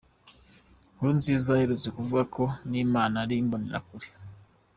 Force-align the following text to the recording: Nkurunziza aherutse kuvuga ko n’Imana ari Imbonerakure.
Nkurunziza 0.93 1.47
aherutse 1.53 1.87
kuvuga 1.97 2.23
ko 2.35 2.43
n’Imana 2.69 3.15
ari 3.23 3.35
Imbonerakure. 3.43 4.09